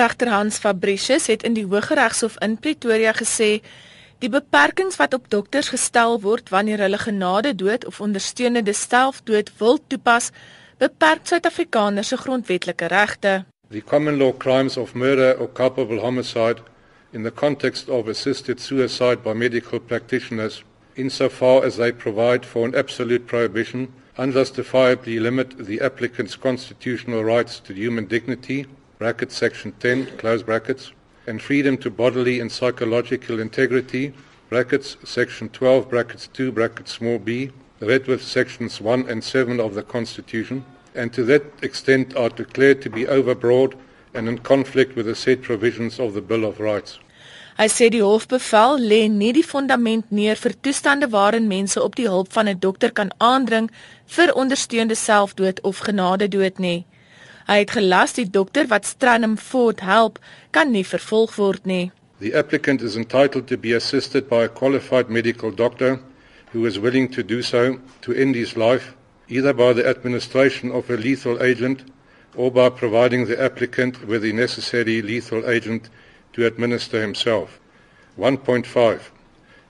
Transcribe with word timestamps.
Regter 0.00 0.30
Hans 0.32 0.56
Fabricius 0.58 1.26
het 1.28 1.42
in 1.44 1.52
die 1.52 1.66
Hooggeregshof 1.68 2.38
in 2.40 2.54
Pretoria 2.56 3.10
gesê 3.12 3.48
die 4.22 4.30
beperkings 4.32 4.96
wat 4.96 5.12
op 5.16 5.26
dokters 5.34 5.68
gestel 5.74 6.14
word 6.22 6.48
wanneer 6.54 6.80
hulle 6.80 7.00
genade 7.02 7.52
dood 7.62 7.84
of 7.90 7.98
ondersteunende 8.00 8.72
selfdood 8.72 9.50
wil 9.58 9.76
toepas, 9.92 10.30
beperk 10.80 11.28
Suid-Afrikaners 11.28 12.14
se 12.14 12.16
grondwetlike 12.16 12.88
regte. 12.88 13.34
The 13.68 13.84
common 13.92 14.16
law 14.16 14.32
crimes 14.32 14.78
of 14.80 14.94
murder 14.94 15.36
or 15.36 15.52
culpable 15.52 16.00
homicide 16.00 16.64
in 17.12 17.22
the 17.22 17.34
context 17.44 17.88
of 17.88 18.08
assisted 18.08 18.60
suicide 18.60 19.20
by 19.22 19.34
medical 19.34 19.80
practitioners 19.80 20.62
insofar 20.94 21.64
as 21.64 21.76
they 21.76 21.92
provide 21.92 22.46
for 22.46 22.64
an 22.64 22.74
absolute 22.74 23.26
prohibition 23.26 23.88
unjustifiably 24.16 25.20
limit 25.20 25.66
the 25.66 25.80
applicant's 25.80 26.36
constitutional 26.36 27.22
rights 27.22 27.60
to 27.60 27.74
human 27.74 28.06
dignity 28.06 28.66
bracket 29.00 29.32
section 29.32 29.72
10 29.80 30.18
close 30.18 30.42
brackets 30.42 30.92
and 31.26 31.40
freedom 31.40 31.78
to 31.78 31.90
bodily 31.90 32.38
and 32.38 32.52
psychological 32.52 33.40
integrity 33.40 34.12
brackets 34.50 34.98
section 35.04 35.48
12 35.48 35.88
brackets 35.88 36.28
2 36.34 36.52
brackets 36.52 36.92
small 36.92 37.18
b 37.18 37.50
read 37.80 38.06
with 38.06 38.22
sections 38.22 38.78
1 38.78 39.08
and 39.08 39.24
7 39.24 39.58
of 39.58 39.74
the 39.74 39.82
constitution 39.82 40.62
and 40.94 41.14
to 41.14 41.24
that 41.24 41.42
extent 41.62 42.14
are 42.14 42.28
declared 42.28 42.82
to 42.82 42.90
be 42.90 43.06
overbroad 43.06 43.74
and 44.12 44.28
in 44.28 44.36
conflict 44.36 44.94
with 44.94 45.06
the 45.06 45.14
said 45.14 45.42
provisions 45.42 45.98
of 45.98 46.12
the 46.12 46.20
bill 46.20 46.44
of 46.44 46.60
rights 46.60 46.98
Hy 47.56 47.68
sê 47.72 47.90
die 47.92 48.04
hofbevel 48.04 48.78
lê 48.90 49.00
nie 49.08 49.32
die 49.36 49.48
fondament 49.54 50.12
neer 50.12 50.36
vir 50.44 50.58
toestande 50.64 51.08
waarin 51.16 51.48
mense 51.48 51.80
op 51.80 51.96
die 51.96 52.08
hulp 52.08 52.28
van 52.36 52.48
'n 52.52 52.60
dokter 52.60 52.92
kan 52.92 53.16
aandring 53.32 53.72
vir 54.16 54.36
ondersteunde 54.44 54.94
selfdood 54.94 55.60
of 55.60 55.84
genadedood 55.88 56.58
nie. 56.58 56.84
Hy 57.50 57.64
het 57.64 57.72
gelas 57.74 58.12
die 58.14 58.28
dokter 58.30 58.68
wat 58.70 58.86
Stranham 58.86 59.32
Ford 59.34 59.80
help 59.82 60.20
kan 60.54 60.68
nie 60.70 60.84
vervolg 60.86 61.32
word 61.34 61.64
nie. 61.66 61.90
The 62.22 62.30
applicant 62.38 62.80
is 62.80 62.94
entitled 62.94 63.48
to 63.48 63.56
be 63.58 63.72
assisted 63.74 64.28
by 64.28 64.44
a 64.44 64.48
qualified 64.48 65.10
medical 65.10 65.50
doctor 65.50 65.98
who 66.52 66.64
is 66.66 66.78
willing 66.78 67.08
to 67.10 67.24
do 67.24 67.42
so 67.42 67.80
to 68.02 68.12
end 68.12 68.36
his 68.36 68.54
life 68.54 68.94
either 69.26 69.52
by 69.52 69.72
the 69.72 69.84
administration 69.84 70.70
of 70.70 70.90
a 70.90 70.96
lethal 70.96 71.42
agent 71.42 71.82
or 72.36 72.52
by 72.52 72.68
providing 72.68 73.26
the 73.26 73.42
applicant 73.42 74.06
with 74.06 74.22
the 74.22 74.32
necessary 74.32 75.02
lethal 75.02 75.50
agent 75.50 75.90
to 76.34 76.46
administer 76.46 77.02
himself. 77.02 77.58
1.5 78.16 79.10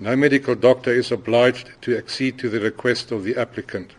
No 0.00 0.16
medical 0.16 0.54
doctor 0.54 0.94
is 0.94 1.12
obliged 1.12 1.72
to 1.82 1.98
accede 1.98 2.38
to 2.38 2.48
the 2.48 2.60
request 2.60 3.12
of 3.12 3.22
the 3.22 3.36
applicant. 3.36 3.92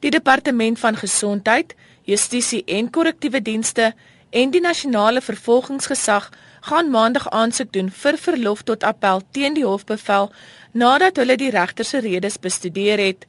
Die 0.00 0.10
departement 0.10 0.78
van 0.78 0.96
gesondheid 0.96 1.74
Justisie 2.06 2.62
en 2.66 2.90
Korrektiewe 2.90 3.40
Dienste 3.42 3.94
en 4.30 4.50
die 4.50 4.60
Nasionale 4.60 5.20
Vervolgingsgesag 5.20 6.28
gaan 6.68 6.90
maandag 6.90 7.28
aansoek 7.30 7.72
doen 7.72 7.88
vir 7.90 8.18
verlof 8.20 8.62
tot 8.68 8.84
appel 8.84 9.22
teen 9.32 9.56
die 9.56 9.64
hofbevel 9.64 10.30
nadat 10.72 11.16
hulle 11.16 11.36
die 11.40 11.50
regter 11.50 11.88
se 11.88 12.02
redes 12.04 12.38
bestudeer 12.38 13.00
het. 13.00 13.26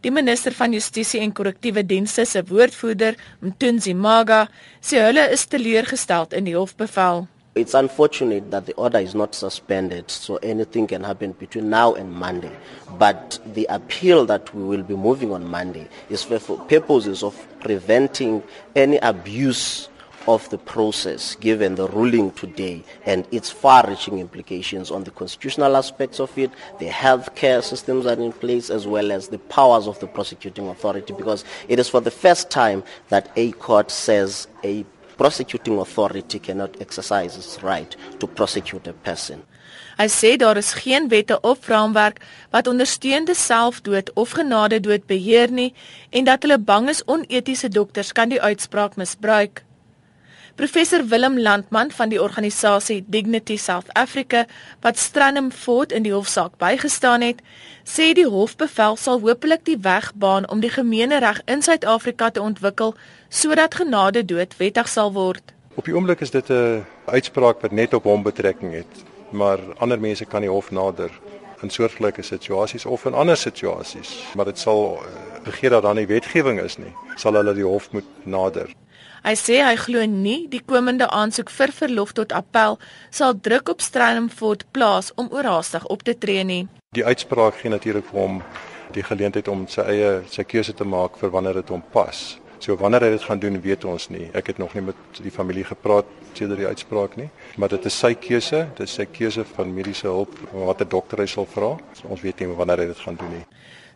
Die 0.00 0.10
minister 0.10 0.52
van 0.56 0.72
Justisie 0.72 1.20
en 1.20 1.32
Korrektiewe 1.32 1.84
Dienste 1.86 2.24
se 2.24 2.42
woordvoerder, 2.48 3.16
Mthunzi 3.40 3.94
Maga, 3.94 4.46
sê 4.80 5.02
hulle 5.04 5.26
is 5.30 5.44
teleurgesteld 5.46 6.32
in 6.32 6.48
die 6.48 6.56
hofbevel. 6.56 7.26
It's 7.56 7.74
unfortunate 7.74 8.52
that 8.52 8.66
the 8.66 8.74
order 8.74 8.98
is 8.98 9.14
not 9.14 9.34
suspended, 9.34 10.08
so 10.08 10.36
anything 10.36 10.86
can 10.86 11.02
happen 11.02 11.32
between 11.32 11.68
now 11.68 11.94
and 11.94 12.12
Monday. 12.12 12.56
But 12.96 13.40
the 13.44 13.66
appeal 13.68 14.24
that 14.26 14.54
we 14.54 14.62
will 14.62 14.84
be 14.84 14.94
moving 14.94 15.32
on 15.32 15.48
Monday 15.48 15.88
is 16.10 16.22
for, 16.22 16.38
for 16.38 16.58
purposes 16.66 17.24
of 17.24 17.36
preventing 17.58 18.44
any 18.76 18.98
abuse 18.98 19.88
of 20.28 20.48
the 20.50 20.58
process 20.58 21.34
given 21.36 21.74
the 21.74 21.88
ruling 21.88 22.30
today 22.32 22.84
and 23.04 23.26
its 23.32 23.50
far-reaching 23.50 24.18
implications 24.18 24.90
on 24.92 25.02
the 25.02 25.10
constitutional 25.10 25.76
aspects 25.76 26.20
of 26.20 26.36
it, 26.38 26.52
the 26.78 26.86
healthcare 26.86 27.64
systems 27.64 28.04
that 28.04 28.18
are 28.18 28.22
in 28.22 28.32
place, 28.32 28.70
as 28.70 28.86
well 28.86 29.10
as 29.10 29.28
the 29.28 29.38
powers 29.38 29.88
of 29.88 29.98
the 29.98 30.06
prosecuting 30.06 30.68
authority, 30.68 31.12
because 31.14 31.44
it 31.68 31.80
is 31.80 31.88
for 31.88 32.00
the 32.00 32.10
first 32.12 32.48
time 32.48 32.84
that 33.08 33.32
a 33.34 33.50
court 33.52 33.90
says 33.90 34.46
a 34.62 34.84
prosecuting 35.20 35.78
authority 35.78 36.38
cannot 36.38 36.80
exercise 36.80 37.36
its 37.36 37.62
right 37.62 37.96
to 38.18 38.26
prosecute 38.26 38.88
a 38.88 38.96
person. 39.04 39.44
Hy 40.00 40.06
sê 40.08 40.30
daar 40.40 40.56
is 40.56 40.72
geen 40.80 41.10
wette 41.12 41.36
of 41.44 41.66
raamwerk 41.68 42.22
wat 42.54 42.70
ondersteunende 42.70 43.34
selfdood 43.36 44.08
of 44.16 44.32
genadedood 44.38 45.04
beheer 45.10 45.52
nie 45.52 45.74
en 46.10 46.24
dat 46.24 46.46
hulle 46.46 46.56
bang 46.58 46.88
is 46.88 47.04
onetiese 47.04 47.68
dokters 47.68 48.14
kan 48.16 48.32
die 48.32 48.40
uitspraak 48.40 48.96
misbruik. 48.96 49.60
Professor 50.60 51.06
Willem 51.06 51.38
Landman 51.38 51.90
van 51.90 52.10
die 52.12 52.18
organisasie 52.22 53.04
Dignity 53.06 53.56
South 53.56 53.86
Africa 53.92 54.44
wat 54.80 54.98
Stranham 54.98 55.50
Ford 55.50 55.92
in 55.92 56.04
die 56.04 56.12
hofsaak 56.12 56.58
bygestaan 56.60 57.22
het, 57.24 57.38
sê 57.88 58.10
die 58.12 58.26
hofbevel 58.28 58.98
sal 59.00 59.22
hopelik 59.22 59.62
die 59.64 59.78
weg 59.80 60.10
baan 60.20 60.44
om 60.52 60.60
die 60.60 60.68
gemeenereg 60.68 61.40
in 61.48 61.64
Suid-Afrika 61.64 62.28
te 62.30 62.42
ontwikkel 62.44 62.92
sodat 63.28 63.78
genade 63.80 64.20
dood 64.24 64.52
wettig 64.58 64.90
sal 64.92 65.14
word. 65.16 65.54
Op 65.80 65.88
die 65.88 65.96
oomblik 65.96 66.20
is 66.20 66.34
dit 66.36 66.52
'n 66.52 66.84
uitspraak 67.06 67.64
wat 67.64 67.72
net 67.72 67.94
op 67.94 68.04
hom 68.04 68.22
betrekking 68.22 68.74
het, 68.74 69.04
maar 69.32 69.58
ander 69.78 70.00
mense 70.00 70.24
kan 70.24 70.40
die 70.40 70.52
hof 70.52 70.70
nader 70.70 71.10
in 71.62 71.70
soortgelyke 71.70 72.22
situasies 72.22 72.84
of 72.84 73.06
in 73.06 73.14
ander 73.14 73.36
situasies, 73.36 74.12
maar 74.34 74.44
dit 74.44 74.58
sal 74.58 75.00
gegee 75.42 75.68
eh, 75.68 75.72
dat 75.72 75.82
daar 75.82 75.94
nie 75.94 76.06
wetgewing 76.06 76.60
is 76.60 76.76
nie, 76.76 76.92
sal 77.16 77.32
hulle 77.32 77.54
die 77.54 77.64
hof 77.64 77.92
moet 77.92 78.08
nader. 78.24 78.68
Hy 79.20 79.34
sê 79.36 79.58
hy 79.60 79.76
glo 79.76 80.00
nie 80.08 80.46
die 80.48 80.62
komende 80.64 81.04
aansoek 81.12 81.50
vir 81.52 81.72
verlof 81.76 82.14
tot 82.16 82.32
appel 82.32 82.78
sal 83.12 83.34
druk 83.36 83.68
op 83.68 83.84
Strandford 83.84 84.64
plaas 84.72 85.12
om 85.20 85.28
oorhaastig 85.28 85.84
op 85.92 86.06
te 86.08 86.14
tree 86.16 86.44
nie. 86.44 86.62
Die 86.96 87.04
uitspraak 87.04 87.60
gee 87.60 87.70
natuurlik 87.70 88.08
vir 88.08 88.20
hom 88.20 88.40
die 88.96 89.04
geleentheid 89.04 89.48
om 89.52 89.66
sy 89.68 89.84
eie 89.92 90.14
sy 90.32 90.42
keuse 90.48 90.72
te 90.72 90.88
maak 90.88 91.20
vir 91.20 91.30
wanneer 91.36 91.60
dit 91.60 91.68
hom 91.68 91.84
pas. 91.92 92.39
So 92.60 92.76
wanneer 92.76 93.06
hy 93.06 93.14
dit 93.14 93.22
gaan 93.24 93.40
doen, 93.40 93.56
weet 93.64 93.84
ons 93.88 94.10
nie. 94.12 94.26
Ek 94.36 94.50
het 94.52 94.58
nog 94.60 94.74
nie 94.76 94.82
met 94.84 95.20
die 95.24 95.32
familie 95.32 95.64
gepraat 95.64 96.08
sedert 96.36 96.60
die 96.60 96.68
uitspraak 96.68 97.16
nie, 97.16 97.30
maar 97.56 97.72
dit 97.72 97.86
is 97.88 97.96
sy 97.96 98.12
keuse, 98.14 98.66
dit 98.76 98.84
is 98.84 98.96
sy 99.00 99.06
keuse 99.08 99.46
van 99.56 99.72
mediese 99.74 100.06
hulp 100.06 100.36
wat 100.52 100.82
'n 100.84 100.88
dokter 100.88 101.18
hy 101.24 101.26
sal 101.26 101.46
vra. 101.46 101.78
So 101.96 102.08
ons 102.08 102.20
weet 102.20 102.40
nie 102.40 102.48
wanneer 102.48 102.78
hy 102.78 102.86
dit 102.92 103.00
gaan 103.00 103.16
doen 103.16 103.32
nie. 103.32 103.46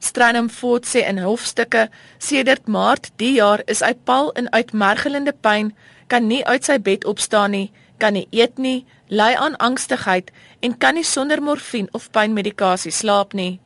Stranham 0.00 0.48
Ford 0.48 0.86
sê 0.86 1.04
in 1.08 1.18
hofstukke 1.18 1.88
sedert 2.18 2.66
Maart 2.66 3.10
die 3.16 3.34
jaar 3.34 3.62
is 3.66 3.80
hy 3.80 3.94
pal 4.04 4.32
in 4.32 4.48
uitmergelende 4.52 5.32
pyn, 5.32 5.74
kan 6.08 6.26
nie 6.26 6.44
uit 6.44 6.64
sy 6.64 6.78
bed 6.78 7.04
opstaan 7.04 7.50
nie, 7.50 7.70
kan 7.98 8.12
nie 8.12 8.26
eet 8.30 8.58
nie, 8.58 8.84
ly 9.08 9.34
aan 9.34 9.56
angstigheid 9.56 10.30
en 10.62 10.78
kan 10.78 10.94
nie 10.94 11.04
sonder 11.04 11.42
morfine 11.42 11.88
of 11.92 12.10
pynmedikasie 12.10 12.92
slaap 12.92 13.34
nie. 13.34 13.60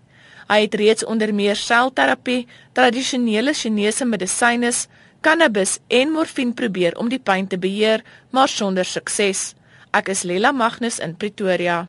Hy 0.49 0.63
het 0.65 0.75
reeds 0.81 1.05
onder 1.05 1.35
meer 1.35 1.57
selterapie, 1.61 2.47
tradisionele 2.73 3.53
Chinese 3.53 4.07
medisyne, 4.09 4.73
cannabis 5.21 5.79
en 5.89 6.11
morfine 6.15 6.57
probeer 6.57 6.97
om 6.99 7.11
die 7.13 7.21
pyn 7.21 7.47
te 7.47 7.59
beheer, 7.61 8.05
maar 8.33 8.49
sonder 8.49 8.89
sukses. 8.89 9.53
Ek 9.93 10.09
is 10.13 10.25
Lela 10.25 10.53
Magnus 10.53 10.99
in 11.05 11.15
Pretoria. 11.17 11.87